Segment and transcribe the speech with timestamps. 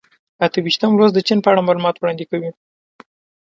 [0.45, 2.51] اته ویشتم لوست د چین په اړه معلومات وړاندې کوي.